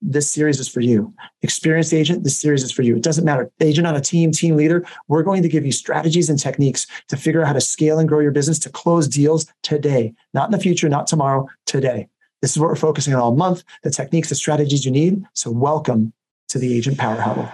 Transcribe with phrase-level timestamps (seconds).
[0.00, 1.12] this series is for you.
[1.42, 2.96] Experienced agent, this series is for you.
[2.96, 3.50] It doesn't matter.
[3.60, 7.16] Agent on a team, team leader, we're going to give you strategies and techniques to
[7.16, 10.52] figure out how to scale and grow your business to close deals today, not in
[10.52, 12.08] the future, not tomorrow, today.
[12.40, 15.24] This is what we're focusing on all month the techniques, the strategies you need.
[15.32, 16.12] So, welcome
[16.48, 17.48] to the Agent Power Huddle.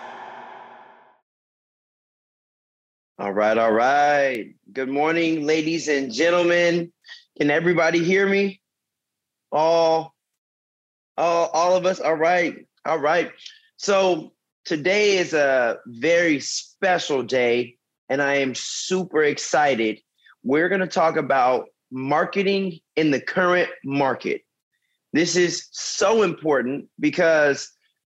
[3.19, 4.55] All right, all right.
[4.73, 6.93] Good morning, ladies and gentlemen.
[7.39, 8.61] Can everybody hear me?
[9.51, 10.14] All
[11.17, 12.01] all, all of us.
[12.01, 12.67] All right.
[12.85, 13.33] All right.
[13.77, 14.33] So
[14.65, 17.77] today is a very special day,
[18.09, 20.01] and I am super excited.
[20.43, 24.43] We're going to talk about marketing in the current market.
[25.13, 27.71] This is so important because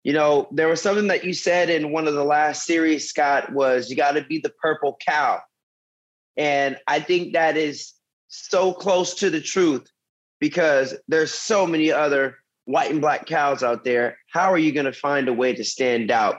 [0.05, 3.51] you know there was something that you said in one of the last series scott
[3.51, 5.41] was you got to be the purple cow
[6.37, 7.93] and i think that is
[8.27, 9.89] so close to the truth
[10.39, 14.85] because there's so many other white and black cows out there, how are you going
[14.85, 16.37] to find a way to stand out?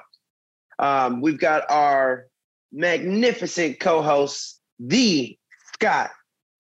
[0.79, 2.27] Um, we've got our
[2.73, 5.37] magnificent co host, the
[5.75, 6.11] Scott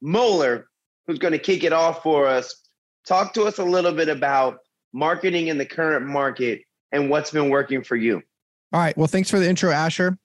[0.00, 0.68] Moeller,
[1.06, 2.62] who's going to kick it off for us.
[3.06, 4.58] Talk to us a little bit about
[4.92, 8.22] marketing in the current market and what's been working for you.
[8.72, 8.96] All right.
[8.96, 10.18] Well, thanks for the intro, Asher.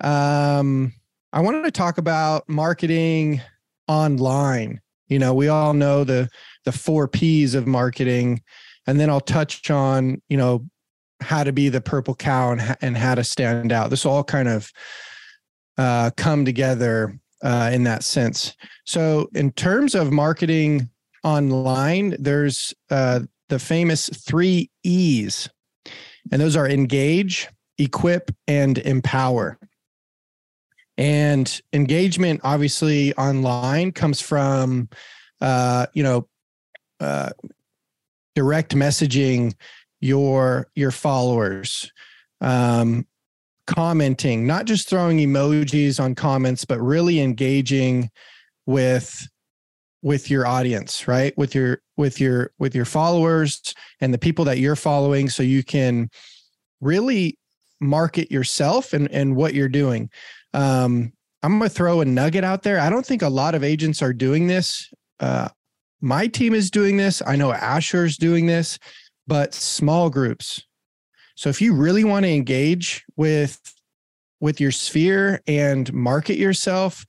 [0.00, 0.92] Um,
[1.32, 3.40] I wanted to talk about marketing
[3.88, 4.80] online.
[5.08, 6.28] You know, we all know the
[6.64, 8.42] the four P's of marketing
[8.86, 10.66] and then I'll touch on you know
[11.20, 13.90] how to be the purple cow and and how to stand out.
[13.90, 14.70] This all kind of
[15.78, 18.54] uh, come together uh, in that sense.
[18.84, 20.90] So in terms of marketing
[21.24, 25.48] online, there's uh, the famous three E's,
[26.30, 27.48] and those are engage,
[27.78, 29.58] equip, and empower.
[30.98, 34.88] And engagement, obviously, online comes from,
[35.42, 36.26] uh, you know,
[37.00, 37.30] uh,
[38.36, 39.52] direct messaging
[40.00, 41.90] your your followers
[42.40, 43.04] um,
[43.66, 48.08] commenting not just throwing emojis on comments but really engaging
[48.66, 49.26] with
[50.06, 51.36] with your audience right?
[51.36, 55.64] With your with your with your followers and the people that you're following so you
[55.64, 56.10] can
[56.80, 57.38] really
[57.80, 60.08] market yourself and and what you're doing.
[60.54, 62.78] Um i'm going to throw a nugget out there.
[62.78, 65.48] I don't think a lot of agents are doing this uh,
[66.00, 67.22] my team is doing this.
[67.26, 68.78] I know Asher's doing this,
[69.26, 70.62] but small groups.
[71.34, 73.60] So if you really want to engage with
[74.40, 77.06] with your sphere and market yourself,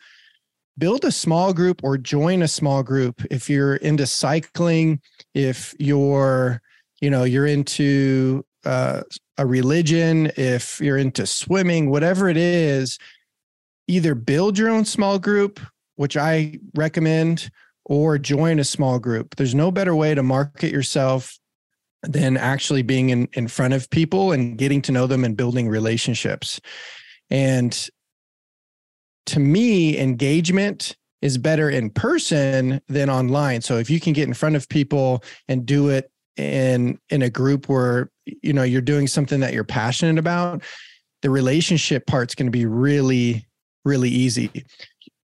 [0.78, 3.22] build a small group or join a small group.
[3.30, 5.02] If you're into cycling,
[5.34, 6.62] if you're,
[7.02, 9.02] you know, you're into uh,
[9.38, 12.98] a religion, if you're into swimming, whatever it is,
[13.88, 15.60] either build your own small group,
[15.96, 17.50] which I recommend,
[17.88, 19.36] or join a small group.
[19.38, 21.40] There's no better way to market yourself
[22.04, 25.70] than actually being in, in front of people and getting to know them and building
[25.70, 26.60] relationships.
[27.30, 27.90] And
[29.28, 33.62] to me, engagement is better in person than online.
[33.62, 37.30] So if you can get in front of people and do it in in a
[37.30, 40.62] group where you know you're doing something that you're passionate about,
[41.22, 43.46] the relationship part's going to be really
[43.84, 44.52] really easy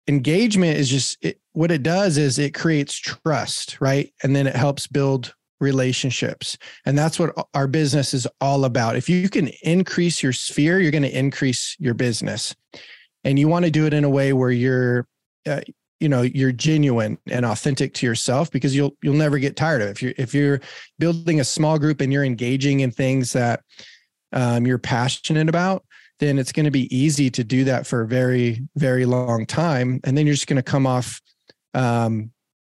[0.09, 4.12] engagement is just it, what it does is it creates trust, right?
[4.22, 6.59] And then it helps build relationships.
[6.84, 8.97] And that's what our business is all about.
[8.97, 12.55] If you can increase your sphere, you're going to increase your business.
[13.25, 15.06] And you want to do it in a way where you're
[15.47, 15.61] uh,
[16.00, 19.88] you know you're genuine and authentic to yourself because you'll you'll never get tired of
[19.88, 19.91] it.
[19.93, 20.61] if you're if you're
[20.99, 23.62] building a small group and you're engaging in things that
[24.32, 25.85] um, you're passionate about
[26.19, 30.01] then it's going to be easy to do that for a very, very long time.
[30.05, 31.21] And then you're just going to come off
[31.75, 32.31] um,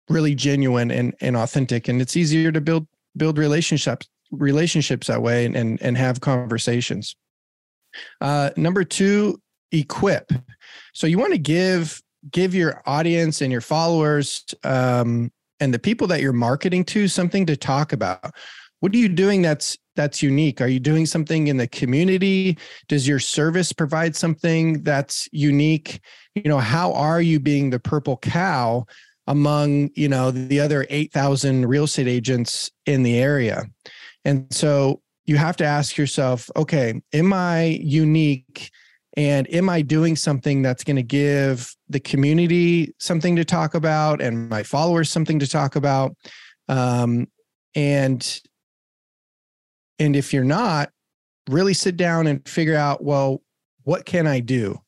[0.09, 1.87] really genuine and, and authentic.
[1.87, 2.87] And it's easier to build
[3.17, 7.15] build relationships relationships that way and and, and have conversations.
[8.21, 9.41] Uh, number two,
[9.71, 10.31] equip.
[10.93, 12.01] So you want to give
[12.31, 17.45] give your audience and your followers um, and the people that you're marketing to something
[17.45, 18.33] to talk about.
[18.79, 20.61] What are you doing that's that's unique?
[20.61, 22.57] Are you doing something in the community?
[22.87, 25.99] Does your service provide something that's unique?
[26.35, 28.85] You know, how are you being the purple cow
[29.27, 33.65] among, you know, the other 8,000 real estate agents in the area?
[34.23, 38.71] And so you have to ask yourself, okay, am I unique?
[39.17, 44.21] And am I doing something that's going to give the community something to talk about
[44.21, 46.15] and my followers something to talk about?
[46.69, 47.27] Um,
[47.75, 48.41] and
[49.99, 50.91] and if you're not,
[51.49, 53.41] really sit down and figure out, well,
[53.83, 54.79] what can I do?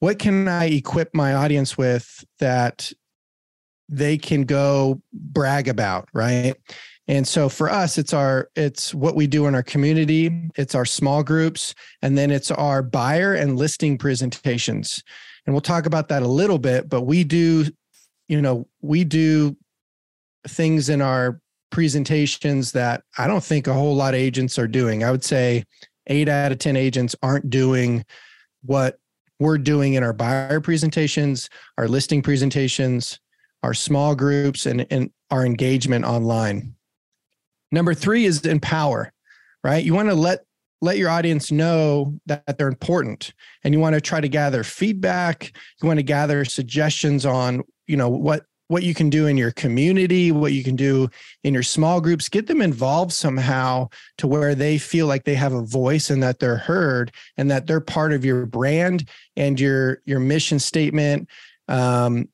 [0.00, 2.92] What can I equip my audience with that
[3.88, 6.54] they can go brag about, right?
[7.08, 10.84] And so for us, it's our it's what we do in our community, it's our
[10.84, 15.02] small groups, and then it's our buyer and listing presentations.
[15.46, 17.66] And we'll talk about that a little bit, but we do,
[18.26, 19.56] you know, we do
[20.48, 21.40] things in our
[21.70, 25.04] presentations that I don't think a whole lot of agents are doing.
[25.04, 25.64] I would say
[26.06, 28.04] eight out of 10 agents aren't doing
[28.62, 28.98] what
[29.38, 33.20] we're doing in our buyer presentations, our listing presentations,
[33.62, 36.74] our small groups, and, and our engagement online.
[37.72, 39.12] Number three is empower,
[39.64, 39.84] right?
[39.84, 40.40] You want to let
[40.82, 43.32] let your audience know that they're important
[43.64, 47.96] and you want to try to gather feedback you want to gather suggestions on you
[47.96, 51.08] know what what you can do in your community, what you can do
[51.44, 55.52] in your small groups, get them involved somehow to where they feel like they have
[55.52, 60.00] a voice and that they're heard and that they're part of your brand and your
[60.04, 61.28] your mission statement
[61.68, 62.28] um,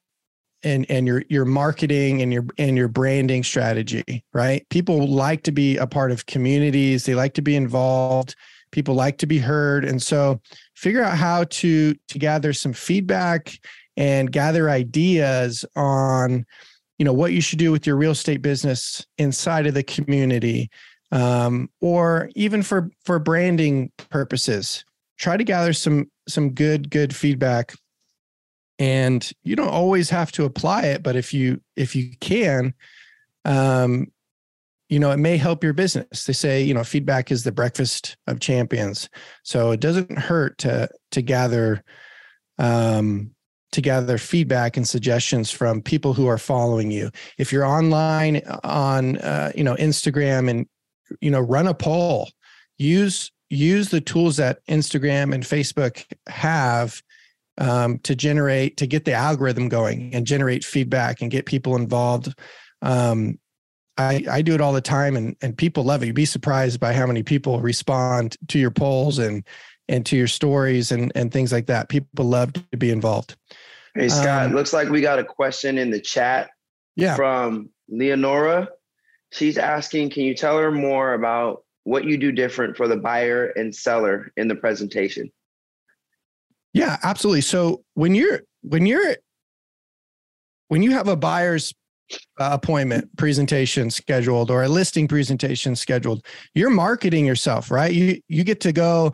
[0.62, 4.66] and and your your marketing and your and your branding strategy, right?
[4.70, 8.36] People like to be a part of communities, they like to be involved,
[8.70, 9.84] people like to be heard.
[9.84, 10.40] And so
[10.74, 13.58] figure out how to to gather some feedback
[13.96, 16.44] and gather ideas on
[16.98, 20.70] you know what you should do with your real estate business inside of the community
[21.12, 24.84] um, or even for for branding purposes.
[25.18, 27.74] Try to gather some some good good feedback.
[28.78, 32.74] And you don't always have to apply it but if you if you can
[33.44, 34.06] um
[34.88, 36.24] you know it may help your business.
[36.24, 39.08] They say you know feedback is the breakfast of champions.
[39.42, 41.84] So it doesn't hurt to to gather
[42.58, 43.32] um
[43.72, 47.10] to gather feedback and suggestions from people who are following you.
[47.38, 50.66] If you're online on uh, you know Instagram and
[51.20, 52.30] you know run a poll,
[52.78, 57.02] use use the tools that Instagram and Facebook have
[57.58, 62.34] um, to generate to get the algorithm going and generate feedback and get people involved.
[62.80, 63.38] Um,
[63.98, 66.06] I, I do it all the time and, and people love it.
[66.06, 69.44] You'd be surprised by how many people respond to your polls and
[69.88, 71.88] and to your stories and, and things like that.
[71.88, 73.36] People love to be involved.
[73.94, 76.50] Hey Scott, um, looks like we got a question in the chat
[76.96, 77.14] yeah.
[77.14, 78.68] from Leonora.
[79.32, 83.46] She's asking, can you tell her more about what you do different for the buyer
[83.48, 85.30] and seller in the presentation?
[86.72, 87.42] Yeah, absolutely.
[87.42, 89.16] So when you're when you're
[90.68, 91.74] when you have a buyer's
[92.40, 96.24] uh, appointment presentation scheduled or a listing presentation scheduled,
[96.54, 97.92] you're marketing yourself, right?
[97.92, 99.12] You you get to go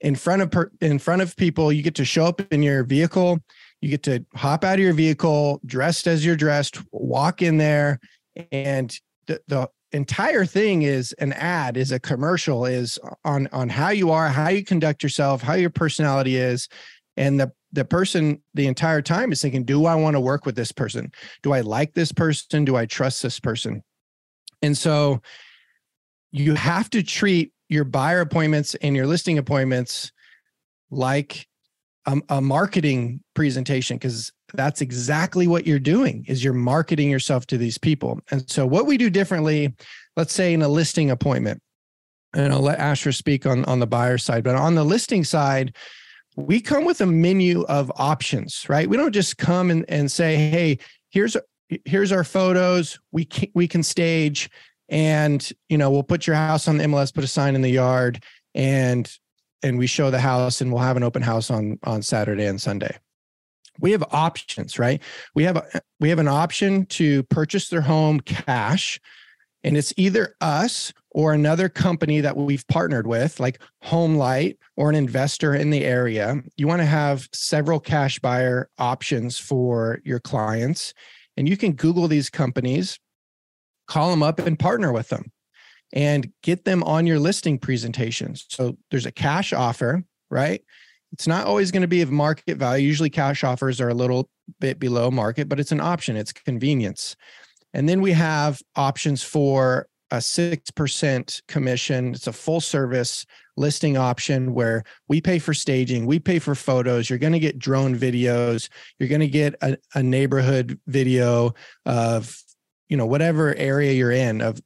[0.00, 1.72] in front of per, in front of people.
[1.72, 3.40] You get to show up in your vehicle.
[3.80, 7.98] You get to hop out of your vehicle, dressed as you're dressed, walk in there,
[8.52, 8.94] and
[9.26, 14.10] the, the entire thing is an ad, is a commercial, is on on how you
[14.10, 16.68] are, how you conduct yourself, how your personality is,
[17.16, 20.56] and the the person the entire time is thinking, do I want to work with
[20.56, 21.12] this person?
[21.42, 22.64] Do I like this person?
[22.64, 23.82] Do I trust this person?
[24.62, 25.22] And so
[26.32, 30.12] you have to treat your buyer appointments and your listing appointments
[30.90, 31.46] like
[32.06, 37.58] a, a marketing presentation because that's exactly what you're doing is you're marketing yourself to
[37.58, 38.20] these people.
[38.30, 39.74] And so what we do differently
[40.16, 41.62] let's say in a listing appointment
[42.34, 45.74] and i'll let asher speak on, on the buyer side but on the listing side
[46.36, 48.88] we come with a menu of options right?
[48.88, 50.78] We don't just come and, and say hey
[51.10, 51.36] here's
[51.84, 52.98] here's our photos.
[53.12, 54.50] We can, we can stage
[54.88, 57.70] and you know we'll put your house on the mls put a sign in the
[57.70, 58.24] yard
[58.56, 59.16] and
[59.62, 62.60] and we show the house and we'll have an open house on on Saturday and
[62.60, 62.96] Sunday.
[63.78, 65.02] We have options, right?
[65.34, 69.00] We have a, we have an option to purchase their home cash
[69.62, 74.96] and it's either us or another company that we've partnered with like Homelight or an
[74.96, 76.42] investor in the area.
[76.56, 80.94] You want to have several cash buyer options for your clients
[81.36, 82.98] and you can google these companies,
[83.86, 85.30] call them up and partner with them
[85.92, 88.46] and get them on your listing presentations.
[88.48, 90.62] So there's a cash offer, right?
[91.12, 92.86] It's not always going to be of market value.
[92.86, 94.28] Usually cash offers are a little
[94.60, 97.16] bit below market, but it's an option, it's convenience.
[97.74, 102.14] And then we have options for a 6% commission.
[102.14, 103.24] It's a full service
[103.56, 107.08] listing option where we pay for staging, we pay for photos.
[107.08, 108.68] You're going to get drone videos,
[108.98, 111.54] you're going to get a, a neighborhood video
[111.86, 112.36] of
[112.88, 114.60] you know whatever area you're in of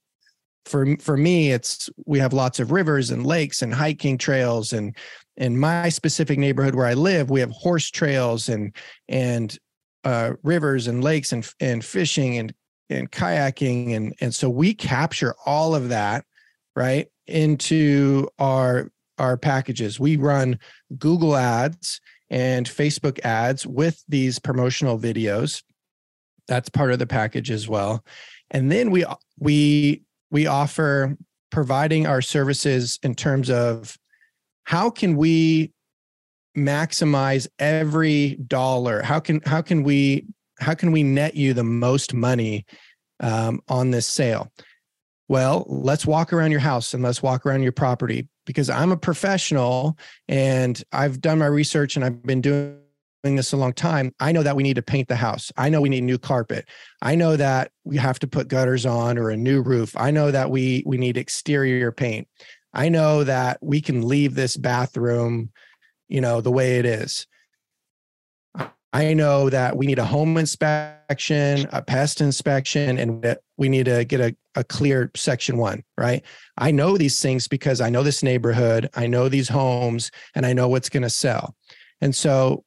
[0.64, 4.96] for for me, it's we have lots of rivers and lakes and hiking trails and
[5.36, 8.74] in my specific neighborhood where I live, we have horse trails and
[9.08, 9.56] and
[10.04, 12.54] uh, rivers and lakes and and fishing and
[12.90, 16.24] and kayaking and and so we capture all of that
[16.76, 19.98] right into our our packages.
[19.98, 20.58] We run
[20.98, 25.62] Google ads and Facebook ads with these promotional videos.
[26.46, 28.04] That's part of the package as well.
[28.50, 29.04] And then we
[29.38, 30.02] we
[30.34, 31.16] we offer
[31.52, 33.96] providing our services in terms of
[34.64, 35.72] how can we
[36.58, 39.00] maximize every dollar?
[39.00, 40.26] How can how can we
[40.58, 42.66] how can we net you the most money
[43.20, 44.50] um, on this sale?
[45.28, 48.96] Well let's walk around your house and let's walk around your property because i'm a
[48.96, 49.96] professional
[50.28, 52.78] and i've done my research and i've been doing
[53.34, 55.80] this a long time i know that we need to paint the house i know
[55.80, 56.68] we need new carpet
[57.00, 60.30] i know that we have to put gutters on or a new roof i know
[60.30, 62.28] that we we need exterior paint
[62.74, 65.50] I know that we can leave this bathroom,
[66.08, 67.26] you know, the way it is.
[68.92, 74.04] I know that we need a home inspection, a pest inspection, and we need to
[74.04, 76.22] get a, a clear section one, right?
[76.58, 80.52] I know these things because I know this neighborhood, I know these homes, and I
[80.52, 81.56] know what's going to sell.
[82.00, 82.64] And so,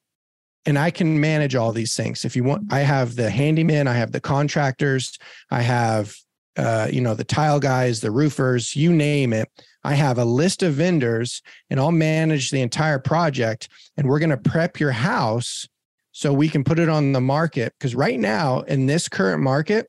[0.66, 2.26] and I can manage all these things.
[2.26, 5.18] If you want, I have the handyman, I have the contractors,
[5.50, 6.16] I have,
[6.58, 9.50] uh, you know, the tile guys, the roofers, you name it.
[9.84, 13.70] I have a list of vendors and I'll manage the entire project.
[13.96, 15.68] And we're going to prep your house
[16.12, 17.74] so we can put it on the market.
[17.78, 19.88] Because right now, in this current market,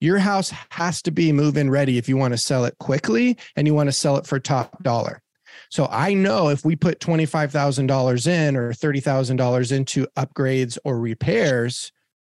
[0.00, 3.38] your house has to be move in ready if you want to sell it quickly
[3.56, 5.22] and you want to sell it for top dollar.
[5.72, 11.90] So I know if we put $25,000 in or $30,000 into upgrades or repairs,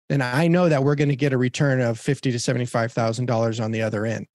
[0.07, 3.71] then I know that we're going to get a return of fifty to $75,000 on
[3.71, 4.27] the other end.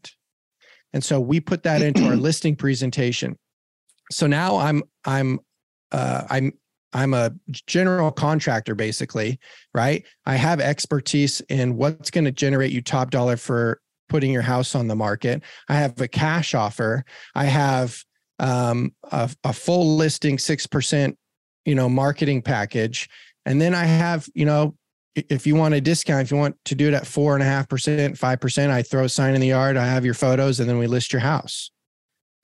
[0.92, 3.38] And so we put that into our listing presentation.
[4.12, 5.40] So now I'm I'm
[5.92, 6.52] uh, I'm
[6.92, 7.32] I'm a
[7.66, 9.40] general contractor basically,
[9.72, 10.04] right?
[10.26, 13.80] I have expertise in what's going to generate you top dollar for
[14.10, 15.42] putting your house on the market.
[15.70, 17.06] I have a cash offer.
[17.34, 18.04] I have
[18.40, 21.16] um, a, a full listing six percent,
[21.64, 23.08] you know, marketing package,
[23.46, 24.74] and then I have you know
[25.14, 27.46] if you want a discount, if you want to do it at four and a
[27.46, 30.60] half percent, five percent, I throw a sign in the yard, I have your photos,
[30.60, 31.70] and then we list your house.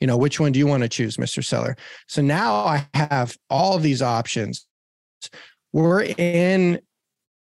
[0.00, 1.42] You know, which one do you want to choose, Mr.
[1.42, 1.76] Seller?
[2.06, 4.66] So now I have all these options.
[5.72, 6.80] We're in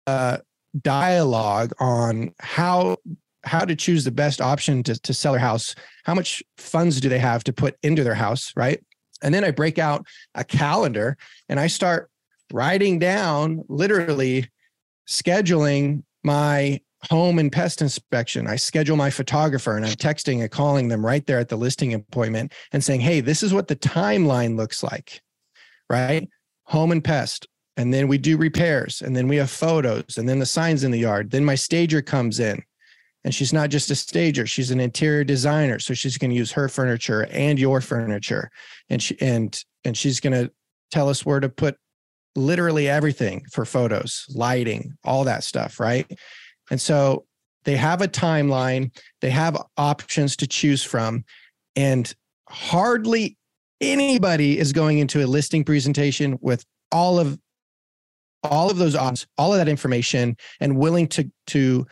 [0.07, 0.41] a
[0.81, 2.97] dialogue on how
[3.45, 5.75] how to choose the best option to, to sell their house.
[6.05, 8.83] How much funds do they have to put into their house, right?
[9.23, 11.17] And then I break out a calendar
[11.49, 12.11] and I start
[12.53, 14.49] writing down literally
[15.09, 18.47] scheduling my home and pest inspection.
[18.47, 21.95] I schedule my photographer and I'm texting and calling them right there at the listing
[21.95, 25.23] appointment and saying, hey, this is what the timeline looks like,
[25.89, 26.29] right?
[26.65, 27.47] Home and pest.
[27.77, 30.91] And then we do repairs and then we have photos and then the signs in
[30.91, 31.31] the yard.
[31.31, 32.63] Then my stager comes in
[33.25, 35.79] and she's not just a stager, she's an interior designer.
[35.79, 38.51] So she's going to use her furniture and your furniture.
[38.89, 40.51] And she and and she's going to
[40.91, 41.77] tell us where to put
[42.37, 46.11] literally everything for photos, lighting, all that stuff, right?
[46.71, 47.27] And so
[47.65, 51.25] they have a timeline, they have options to choose from,
[51.77, 52.13] and
[52.49, 53.37] hardly
[53.81, 57.39] anybody is going into a listing presentation with all of
[58.43, 61.87] all of those options, all of that information and willing to to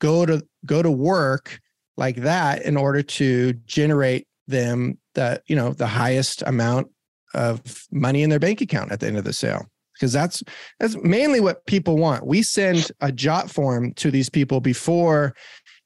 [0.00, 1.60] go to go to work
[1.96, 6.88] like that in order to generate them the you know the highest amount
[7.34, 9.66] of money in their bank account at the end of the sale
[9.98, 10.42] because that's
[10.78, 12.26] that's mainly what people want.
[12.26, 15.34] We send a jot form to these people before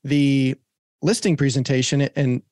[0.04, 0.54] the
[1.00, 2.42] listing presentation and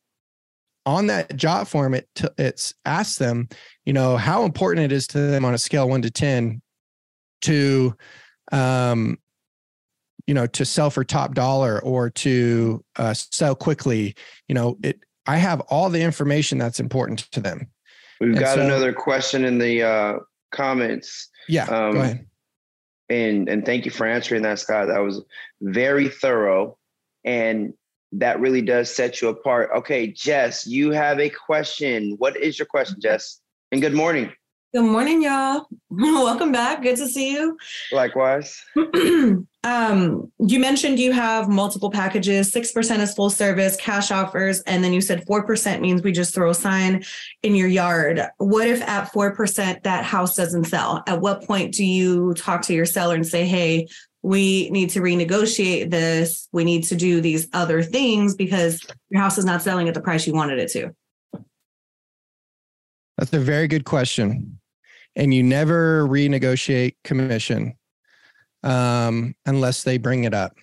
[0.86, 3.48] on that jot form it t- it's asks them
[3.84, 6.62] you know how important it is to them on a scale 1 to 10
[7.42, 7.94] to
[8.50, 9.18] um
[10.30, 14.14] you know to sell for top dollar or to uh, sell quickly
[14.48, 17.66] you know it i have all the information that's important to them
[18.20, 20.14] we've and got so, another question in the uh
[20.52, 21.64] comments yeah.
[21.64, 22.26] Um, go ahead.
[23.08, 24.86] And and thank you for answering that, Scott.
[24.86, 25.22] That was
[25.60, 26.78] very thorough,
[27.24, 27.74] and
[28.12, 29.70] that really does set you apart.
[29.74, 32.14] Okay, Jess, you have a question.
[32.18, 33.40] What is your question, Jess?
[33.72, 34.32] And good morning.
[34.72, 35.66] Good morning, y'all.
[35.90, 36.80] Welcome back.
[36.80, 37.58] Good to see you.
[37.90, 38.64] Likewise.
[39.64, 42.52] um, you mentioned you have multiple packages.
[42.52, 46.12] Six percent is full service, cash offers, and then you said four percent means we
[46.12, 47.02] just throw a sign
[47.42, 48.22] in your yard.
[48.36, 51.02] What if at four percent that house doesn't sell?
[51.08, 53.88] At what point do you talk to your seller and say, "Hey,
[54.22, 56.48] we need to renegotiate this.
[56.52, 60.00] We need to do these other things because your house is not selling at the
[60.00, 60.94] price you wanted it to.
[63.18, 64.59] That's a very good question.
[65.16, 67.74] And you never renegotiate commission
[68.62, 70.56] um, unless they bring it up.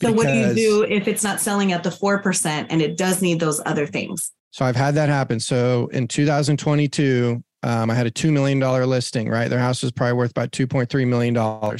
[0.00, 3.20] So what do you do if it's not selling at the 4% and it does
[3.20, 4.32] need those other things?
[4.50, 5.40] So I've had that happen.
[5.40, 9.48] So in 2022, um, I had a $2 million listing, right?
[9.48, 11.78] Their house was probably worth about $2.3 million.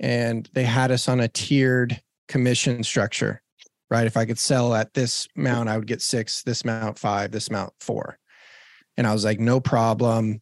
[0.00, 3.40] And they had us on a tiered commission structure,
[3.88, 4.06] right?
[4.06, 7.48] If I could sell at this amount, I would get six, this amount five, this
[7.48, 8.18] amount four.
[8.96, 10.40] And I was like, no problem.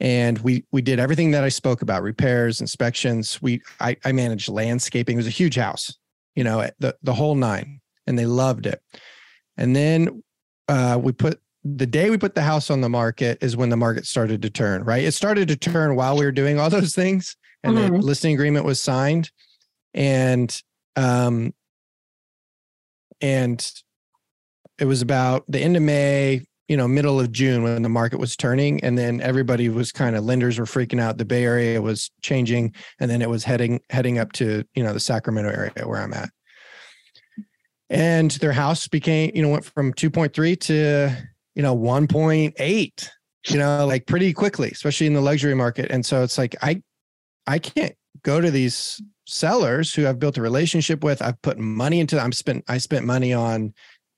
[0.00, 3.42] And we we did everything that I spoke about, repairs, inspections.
[3.42, 5.14] We I, I managed landscaping.
[5.16, 5.96] It was a huge house,
[6.36, 7.80] you know, the the whole nine.
[8.06, 8.80] And they loved it.
[9.56, 10.22] And then
[10.68, 13.76] uh, we put the day we put the house on the market is when the
[13.76, 15.04] market started to turn, right?
[15.04, 18.02] It started to turn while we were doing all those things and the Mhm.
[18.02, 19.30] listing agreement was signed.
[19.94, 20.62] And
[20.94, 21.52] um
[23.20, 23.68] and
[24.78, 28.20] it was about the end of May, you know, middle of June when the market
[28.20, 28.82] was turning.
[28.84, 31.18] And then everybody was kind of lenders were freaking out.
[31.18, 32.74] The Bay Area was changing.
[33.00, 36.12] And then it was heading heading up to, you know, the Sacramento area where I'm
[36.12, 36.30] at
[37.90, 41.10] and their house became you know went from 2.3 to
[41.54, 43.10] you know 1.8
[43.48, 46.80] you know like pretty quickly especially in the luxury market and so it's like i
[47.46, 52.00] i can't go to these sellers who i've built a relationship with i've put money
[52.00, 53.72] into i'm spent i spent money on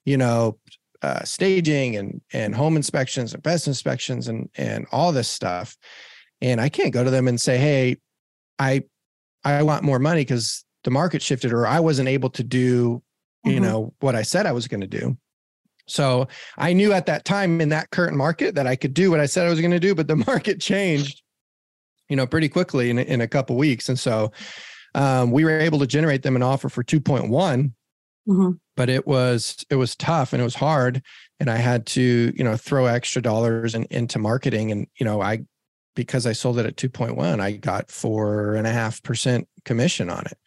[0.04, 0.58] you know
[1.02, 5.76] uh, staging and and home inspections and pest inspections and and all this stuff
[6.42, 7.96] and i can't go to them and say hey
[8.58, 8.82] i
[9.44, 13.02] i want more money because the market shifted or i wasn't able to do
[13.44, 13.62] you Mhm.
[13.62, 15.16] know what i said i was going to do
[15.86, 16.28] so
[16.58, 19.26] i knew at that time in that current market that i could do what i
[19.26, 21.22] said i was going to do but the market changed
[22.10, 24.30] you know pretty quickly in, a- in a couple weeks and so
[24.96, 27.72] um, we were able to generate them an offer for 2.1
[28.28, 28.58] Mhm.
[28.80, 31.02] But it was it was tough and it was hard
[31.38, 35.20] and i had to you know throw extra dollars in, into marketing and you know
[35.20, 35.38] i
[35.94, 40.24] because i sold it at 2.1 i got four and a half percent commission on
[40.24, 40.38] it.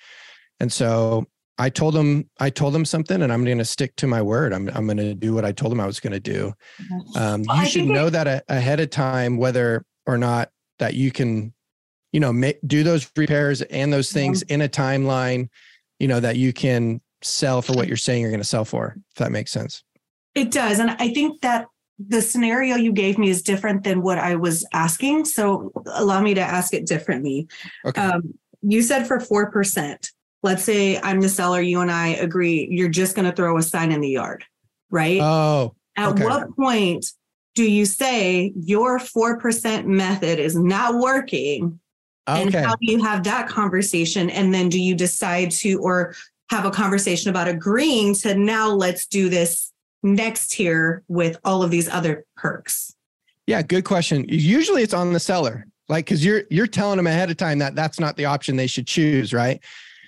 [0.60, 1.27] And so
[1.60, 4.51] i told them i told them something and i'm going to stick to my word.
[4.51, 6.53] I'm, I'm going to do what i told them i was going to do
[7.15, 10.95] um, Well, you I should know that a- ahead of time whether or not that
[10.95, 11.53] you can
[12.12, 12.34] you know
[12.65, 14.21] do those repairs and those Yeah.
[14.21, 15.49] things in a timeline
[15.99, 18.95] you know that you can sell for what you're saying you're going to sell for
[19.09, 19.83] if that makes sense
[20.36, 20.79] It does.
[20.79, 21.67] And I think that
[21.99, 25.25] the scenario you gave me is different than what I was asking.
[25.25, 27.47] So allow me to ask it differently.
[27.86, 30.09] okay Um, you said for 4%.
[30.41, 33.62] Let's say I'm the seller, you and I agree, you're just going to throw a
[33.62, 34.43] sign in the yard,
[34.89, 35.19] right?
[35.21, 36.25] oh At okay.
[36.25, 37.05] what point
[37.55, 41.79] do you say your 4% method is not working?
[42.27, 42.41] Okay.
[42.41, 44.29] And how do you have that conversation?
[44.29, 46.15] And then do you decide to, or
[46.49, 49.71] have a conversation about agreeing to now let's do this
[50.03, 52.93] next tier with all of these other perks?
[53.47, 57.29] yeah good question usually it's on the seller like because you're you're telling them ahead
[57.29, 59.62] of time that that's not the option they should choose right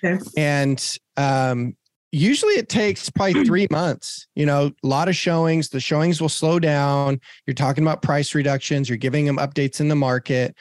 [0.04, 0.22] Okay.
[0.36, 1.74] and um
[2.12, 6.28] usually it takes probably three months you know a lot of showings the showings will
[6.28, 10.54] slow down you're talking about price reductions you're giving them updates in the market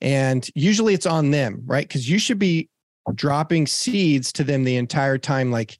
[0.00, 2.68] and usually it's on them right because you should be
[3.14, 5.78] dropping seeds to them the entire time like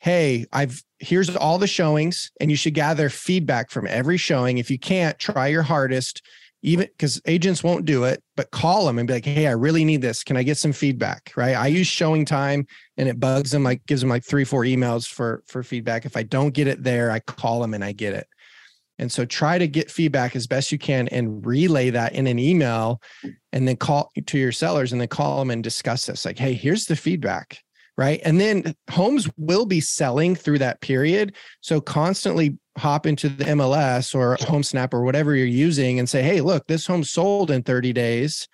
[0.00, 4.58] hey i've here's all the showings and you should gather feedback from every showing.
[4.58, 6.22] If you can't try your hardest.
[6.60, 9.84] Even because agents won't do it but call them and be like hey i really
[9.84, 10.24] need this.
[10.24, 11.32] Can i get some feedback?
[11.36, 11.54] Right?
[11.54, 15.06] I use showing time and it bugs them like gives them like three four emails
[15.06, 16.04] for for feedback.
[16.04, 18.26] If i don't get it there i call them and i get it
[18.98, 22.38] and so try to get feedback as best you can and relay that in an
[22.38, 23.00] email
[23.52, 26.24] and then call to your sellers and then call them and discuss this.
[26.24, 27.60] Like hey here's the feedback
[27.96, 28.20] right?
[28.24, 31.34] And then homes will be selling through that period.
[31.62, 36.40] So constantly hop into the mls or homesnap or whatever you're using and say hey
[36.40, 38.46] look this home sold in 30 days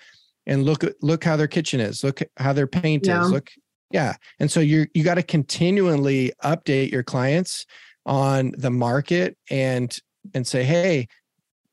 [0.46, 3.22] and look at look how their kitchen is look how their paint Yeah.
[3.22, 3.50] is look
[3.90, 4.16] yeah.
[4.40, 7.64] And so you're you got to continually update your clients
[8.04, 9.96] on the market and
[10.32, 11.06] and say hey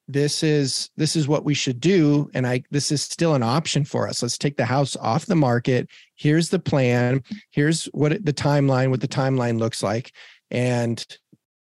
[0.07, 3.85] this is this is what we should do and i this is still an option
[3.85, 8.25] for us let's take the house off the market here's the plan here's what it,
[8.25, 10.11] the timeline what the timeline looks like
[10.49, 11.05] and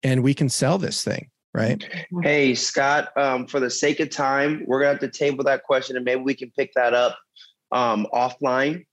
[0.03, 1.89] and we can sell this thing right
[2.23, 5.97] Hey, Scott, um, for the sake of time, we're gonna have to table that question
[5.97, 7.19] and maybe we can pick that up
[7.73, 8.85] um, offline.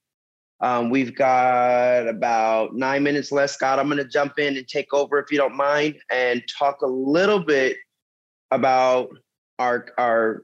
[0.62, 3.53] Um, we've got about nine minutes left.
[3.53, 6.88] Scott, I'm gonna jump in and take over if you don't mind and talk a
[6.88, 7.77] little bit
[8.56, 9.10] about
[9.60, 10.44] our our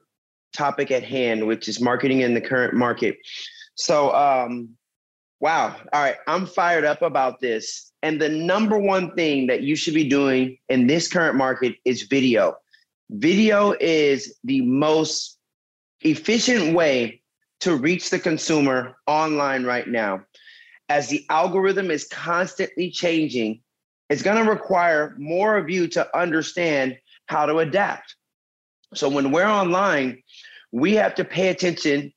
[0.53, 3.17] topic at hand, which is marketing in the current market.
[3.75, 4.75] So um,
[5.41, 5.75] Wow.
[5.91, 6.17] All right.
[6.27, 7.91] I'm fired up about this.
[8.03, 12.03] And the number one thing that you should be doing in this current market is
[12.03, 12.55] video.
[13.09, 15.39] Video is the most
[16.01, 17.21] efficient way
[17.61, 20.21] to reach the consumer online right now.
[20.89, 23.61] As the algorithm is constantly changing,
[24.11, 26.97] it's going to require more of you to understand
[27.31, 28.15] how to adapt.
[28.93, 30.21] So when we're online,
[30.73, 32.11] we have to pay attention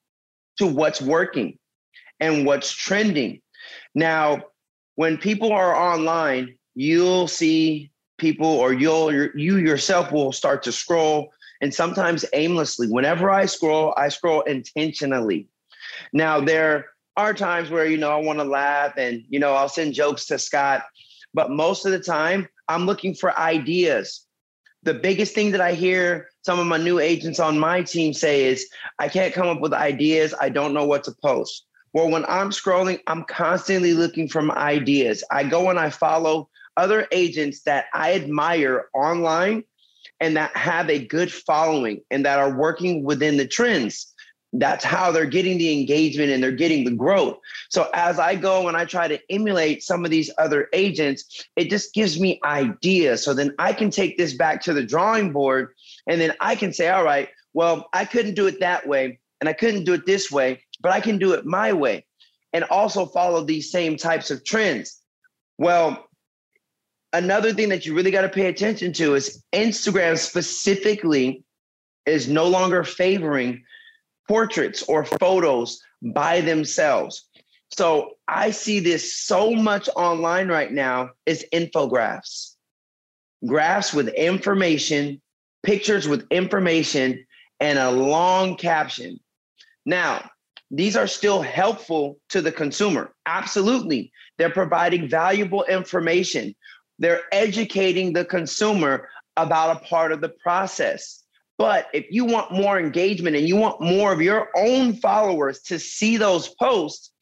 [0.59, 1.57] to what's working
[2.19, 3.41] and what's trending.
[3.95, 4.43] Now,
[4.97, 11.33] when people are online, you'll see people or you'll you yourself will start to scroll
[11.61, 12.89] and sometimes aimlessly.
[12.89, 15.49] Whenever I scroll, I scroll intentionally.
[16.13, 19.69] Now there are times where you know I want to laugh and you know I'll
[19.69, 20.85] send jokes to Scott,
[21.33, 24.27] but most of the time I'm looking for ideas.
[24.85, 28.45] The biggest thing that I hear some of my new agents on my team say
[28.45, 28.69] is
[28.99, 30.35] I can't come up with ideas.
[30.39, 31.65] I don't know what to post.
[31.95, 35.25] Well, when I'm scrolling, I'm constantly looking for ideas.
[35.31, 39.65] I go and I follow other agents that I admire online
[40.21, 44.14] and that have a good following and that are working within the trends.
[44.57, 47.39] That's how they're getting the engagement and they're getting the growth.
[47.71, 51.71] So as I go and I try to emulate some of these other agents, it
[51.71, 53.25] just gives me ideas.
[53.25, 55.75] So then I can take this back to the drawing board
[56.07, 59.49] and then I can say, all right, well, I couldn't do it that way and
[59.49, 62.07] I couldn't do it this way, but I can do it my way
[62.53, 65.01] and also follow these same types of trends.
[65.59, 66.09] Well,
[67.13, 71.43] another thing that you really got to pay attention to is Instagram specifically
[72.07, 73.65] is no longer favoring
[74.29, 77.29] portraits or photos by themselves.
[77.77, 82.55] So I see this so much online right now is infographics.
[83.47, 85.21] Graphs with information,
[85.63, 87.25] pictures with information,
[87.61, 89.19] and a long caption.
[89.85, 90.31] Now,
[90.71, 93.15] these are still helpful to the consumer.
[93.27, 94.13] Absolutely.
[94.39, 96.55] They're providing valuable information,
[96.99, 101.24] they're educating the consumer about a part of the process.
[101.59, 105.79] But if you want more engagement and you want more of your own followers to
[105.79, 107.13] see those posts,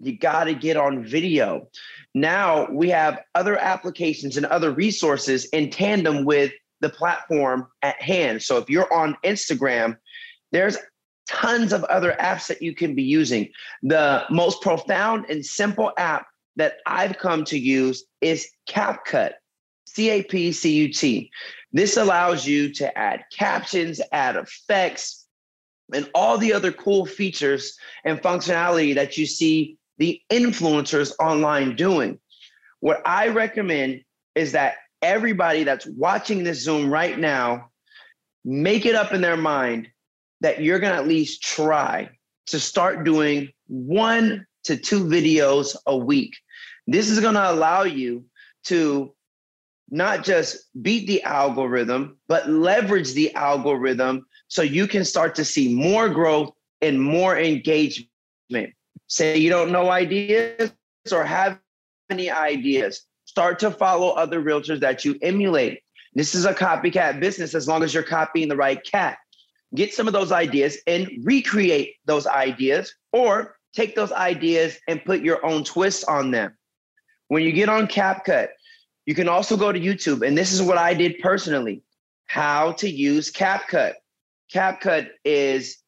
[0.00, 1.68] you got to get on video.
[2.14, 8.42] Now we have other applications and other resources in tandem with the platform at hand.
[8.42, 9.96] So if you're on Instagram,
[10.50, 10.76] there's
[11.28, 13.48] tons of other apps that you can be using.
[13.82, 19.32] The most profound and simple app that I've come to use is CapCut,
[19.94, 21.30] C A P C U T.
[21.72, 25.26] This allows you to add captions, add effects,
[25.92, 32.18] and all the other cool features and functionality that you see the influencers online doing.
[32.80, 34.02] What I recommend
[34.34, 37.70] is that everybody that's watching this Zoom right now
[38.44, 39.88] make it up in their mind
[40.40, 42.08] that you're going to at least try
[42.46, 46.34] to start doing one to two videos a week.
[46.86, 48.24] This is going to allow you
[48.64, 49.14] to
[49.92, 55.72] not just beat the algorithm, but leverage the algorithm so you can start to see
[55.72, 56.50] more growth
[56.80, 58.08] and more engagement.
[59.06, 60.72] Say you don't know ideas
[61.12, 61.58] or have
[62.08, 65.80] any ideas, start to follow other realtors that you emulate.
[66.14, 69.18] This is a copycat business as long as you're copying the right cat.
[69.74, 75.20] Get some of those ideas and recreate those ideas or take those ideas and put
[75.20, 76.56] your own twist on them.
[77.28, 78.48] When you get on CapCut,
[79.06, 81.82] you can also go to YouTube, and this is what I did personally
[82.26, 83.92] how to use CapCut.
[84.52, 85.78] CapCut is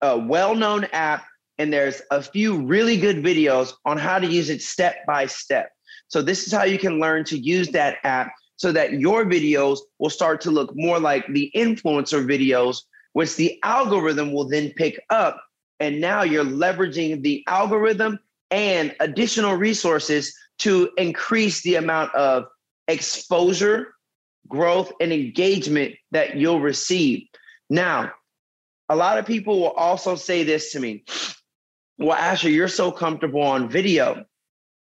[0.00, 1.24] a well known app,
[1.58, 5.70] and there's a few really good videos on how to use it step by step.
[6.08, 9.80] So, this is how you can learn to use that app so that your videos
[9.98, 12.82] will start to look more like the influencer videos,
[13.12, 15.42] which the algorithm will then pick up
[15.80, 18.18] and now you're leveraging the algorithm
[18.50, 22.46] and additional resources to increase the amount of
[22.88, 23.94] exposure,
[24.48, 27.26] growth, and engagement that you'll receive.
[27.68, 28.12] Now,
[28.88, 31.04] a lot of people will also say this to me
[31.98, 34.24] Well, Asher, you're so comfortable on video.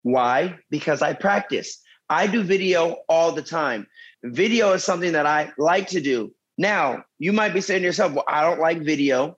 [0.03, 0.59] Why?
[0.71, 1.81] Because I practice.
[2.09, 3.87] I do video all the time.
[4.23, 6.35] Video is something that I like to do.
[6.57, 9.37] Now, you might be saying to yourself, Well, I don't like video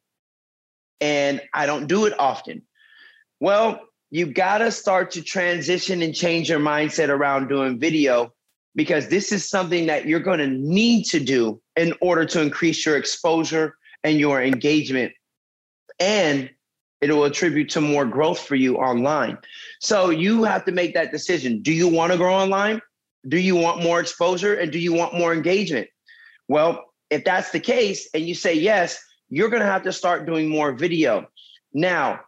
[1.01, 2.63] and I don't do it often.
[3.41, 8.33] Well, you got to start to transition and change your mindset around doing video
[8.75, 12.85] because this is something that you're going to need to do in order to increase
[12.85, 15.13] your exposure and your engagement.
[15.99, 16.51] And
[17.01, 19.39] it will attribute to more growth for you online.
[19.81, 21.63] So you have to make that decision.
[21.63, 22.81] Do you want to grow online?
[23.29, 24.55] Do you want more exposure?
[24.55, 25.89] And do you want more engagement?
[26.49, 30.27] Well, if that's the case and you say yes, you're going to have to start
[30.27, 31.29] doing more video.
[31.73, 32.21] Now,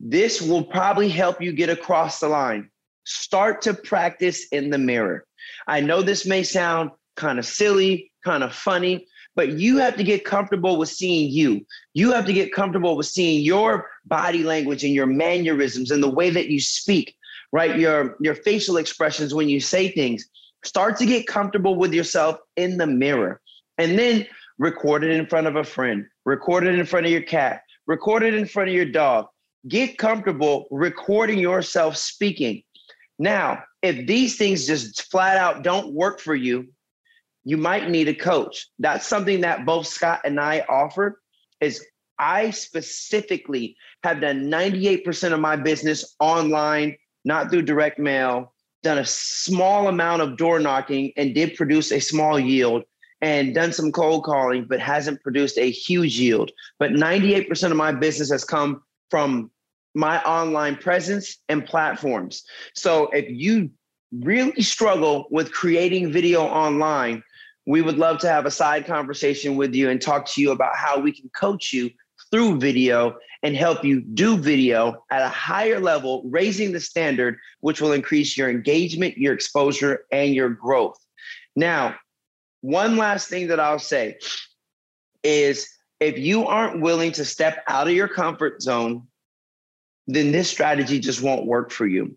[0.00, 2.70] This will probably help you get across the line.
[3.04, 5.26] Start to practice in the mirror.
[5.66, 10.02] I know this may sound kind of silly, kind of funny, but you have to
[10.02, 11.66] get comfortable with seeing you.
[11.92, 16.10] You have to get comfortable with seeing your body language and your mannerisms and the
[16.10, 17.14] way that you speak,
[17.52, 17.78] right?
[17.78, 20.26] Your your facial expressions when you say things.
[20.64, 23.40] Start to get comfortable with yourself in the mirror.
[23.78, 24.26] And then
[24.58, 28.22] record it in front of a friend, record it in front of your cat, record
[28.22, 29.26] it in front of your dog.
[29.68, 32.62] Get comfortable recording yourself speaking.
[33.18, 36.68] Now, if these things just flat out don't work for you,
[37.44, 38.68] you might need a coach.
[38.78, 41.20] That's something that both Scott and I offer
[41.60, 41.84] is
[42.18, 49.06] I specifically have done 98% of my business online, not through direct mail, done a
[49.06, 52.84] small amount of door knocking and did produce a small yield
[53.20, 56.50] and done some cold calling, but hasn't produced a huge yield.
[56.78, 59.50] But 98% of my business has come from
[59.94, 62.44] my online presence and platforms.
[62.74, 63.70] So if you
[64.12, 67.22] really struggle with creating video online,
[67.66, 70.76] we would love to have a side conversation with you and talk to you about
[70.76, 71.90] how we can coach you
[72.30, 77.80] through video and help you do video at a higher level, raising the standard, which
[77.80, 80.98] will increase your engagement, your exposure, and your growth.
[81.56, 81.96] Now,
[82.60, 84.18] one last thing that I'll say
[85.22, 85.68] is
[86.00, 89.06] if you aren't willing to step out of your comfort zone,
[90.06, 92.16] then this strategy just won't work for you.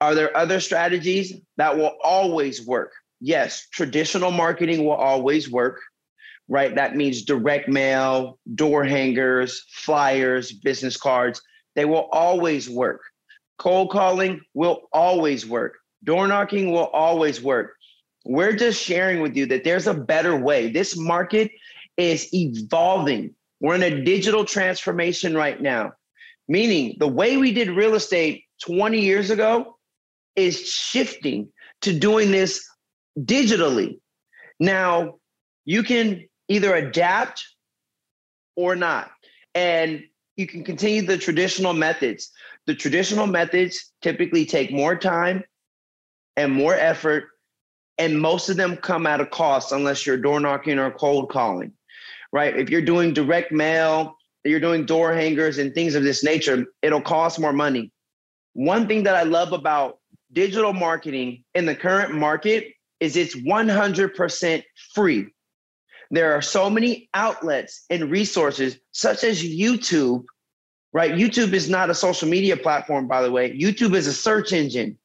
[0.00, 2.92] Are there other strategies that will always work?
[3.20, 5.80] Yes, traditional marketing will always work,
[6.48, 6.74] right?
[6.74, 11.40] That means direct mail, door hangers, flyers, business cards.
[11.74, 13.00] They will always work.
[13.58, 15.78] Cold calling will always work.
[16.04, 17.72] Door knocking will always work.
[18.26, 20.68] We're just sharing with you that there's a better way.
[20.68, 21.50] This market
[21.96, 23.34] is evolving.
[23.60, 25.92] We're in a digital transformation right now,
[26.48, 29.78] meaning the way we did real estate 20 years ago
[30.34, 31.48] is shifting
[31.82, 32.66] to doing this
[33.18, 34.00] digitally.
[34.60, 35.16] Now,
[35.64, 37.44] you can either adapt
[38.56, 39.10] or not.
[39.54, 40.02] And
[40.36, 42.30] you can continue the traditional methods.
[42.66, 45.44] The traditional methods typically take more time
[46.36, 47.24] and more effort
[47.98, 51.72] and most of them come at a cost unless you're door knocking or cold calling,
[52.32, 52.56] right?
[52.56, 57.00] If you're doing direct mail, you're doing door hangers and things of this nature, it'll
[57.00, 57.92] cost more money.
[58.54, 59.98] One thing that I love about
[60.32, 64.62] digital marketing in the current market is it's 100%
[64.94, 65.26] free.
[66.10, 70.24] There are so many outlets and resources, such as YouTube,
[70.92, 71.12] right?
[71.12, 73.56] YouTube is not a social media platform, by the way.
[73.58, 74.96] YouTube is a search engine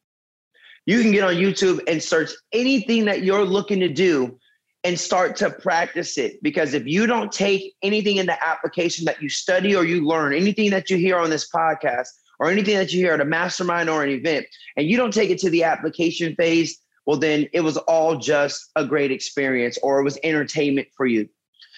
[0.86, 4.38] you can get on YouTube and search anything that you're looking to do
[4.84, 6.42] and start to practice it.
[6.42, 10.34] Because if you don't take anything in the application that you study or you learn,
[10.34, 12.08] anything that you hear on this podcast
[12.40, 15.30] or anything that you hear at a mastermind or an event, and you don't take
[15.30, 20.00] it to the application phase, well, then it was all just a great experience or
[20.00, 21.30] it was entertainment for you.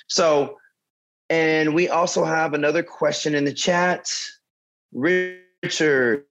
[0.08, 0.58] So,
[1.30, 4.12] and we also have another question in the chat.
[4.94, 6.26] Richard,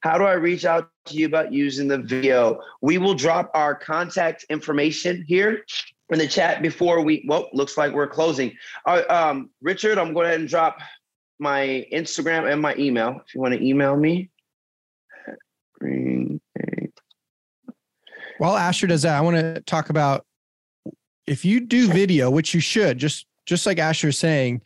[0.00, 2.60] how do I reach out to you about using the video?
[2.80, 5.64] We will drop our contact information here
[6.10, 8.52] in the chat before we, well, looks like we're closing.
[8.86, 10.78] Um, Richard, I'm going to drop
[11.38, 14.30] my Instagram and my email if you want to email me.
[18.38, 20.24] While Asher does that, I want to talk about
[21.26, 24.62] if you do video, which you should, just just like Asher's saying,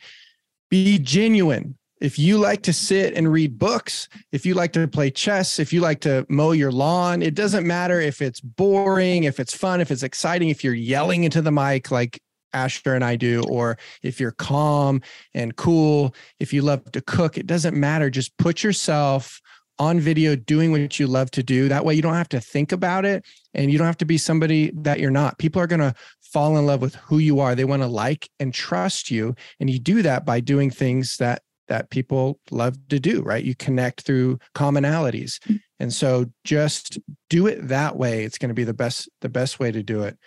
[0.69, 5.09] be genuine if you like to sit and read books, if you like to play
[5.09, 9.39] chess, if you like to mow your lawn, it doesn't matter if it's boring, if
[9.39, 12.21] it's fun, if it's exciting, if you're yelling into the mic like
[12.53, 15.01] Asher and I do, or if you're calm
[15.33, 18.09] and cool, if you love to cook, it doesn't matter.
[18.09, 19.41] Just put yourself
[19.77, 21.67] on video doing what you love to do.
[21.67, 24.17] That way you don't have to think about it and you don't have to be
[24.17, 25.37] somebody that you're not.
[25.37, 27.55] People are going to fall in love with who you are.
[27.55, 29.35] They want to like and trust you.
[29.59, 33.43] And you do that by doing things that that people love to do, right?
[33.43, 35.39] You connect through commonalities.
[35.47, 35.59] Mm.
[35.79, 36.99] And so just
[37.29, 38.23] do it that way.
[38.23, 40.17] It's going to be the best, the best way to do it.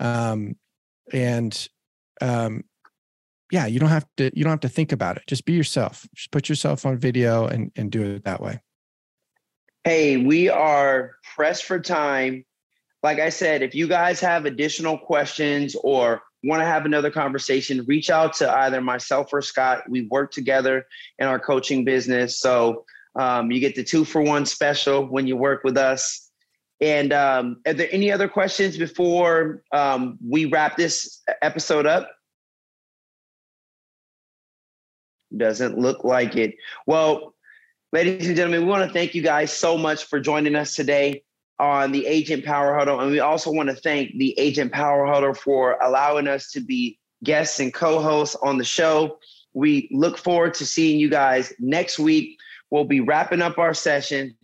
[0.00, 0.56] Um,
[1.12, 1.68] and
[2.20, 2.64] um,
[3.50, 5.24] yeah, you don't have to, you don't have to think about it.
[5.26, 6.06] Just be yourself.
[6.14, 8.60] Just put yourself on video and, and do it that way.
[9.84, 12.44] Hey, we are pressed for time.
[13.02, 17.84] Like I said, if you guys have additional questions or want to have another conversation,
[17.86, 19.82] reach out to either myself or Scott.
[19.88, 20.86] We work together
[21.18, 22.38] in our coaching business.
[22.38, 22.84] So
[23.16, 26.30] um, you get the two for one special when you work with us.
[26.80, 32.10] And um, are there any other questions before um, we wrap this episode up?
[35.36, 36.56] Doesn't look like it.
[36.86, 37.34] Well,
[37.92, 41.24] ladies and gentlemen, we want to thank you guys so much for joining us today
[41.58, 43.00] on the Agent Power Huddle.
[43.00, 46.98] And we also want to thank the Agent Power Huddle for allowing us to be
[47.22, 49.18] guests and co hosts on the show.
[49.52, 52.38] We look forward to seeing you guys next week.
[52.70, 54.36] We'll be wrapping up our session,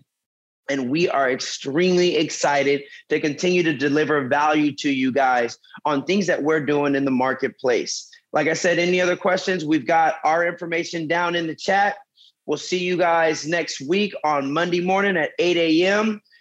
[0.69, 6.29] and we are extremely excited to continue to deliver value to you guys on things
[6.29, 8.09] that we're doing in the marketplace.
[8.33, 9.65] Like I said, any other questions?
[9.65, 11.97] We've got our information down in the chat.
[12.47, 16.23] We'll see you guys next week on Monday morning at 8 a.m.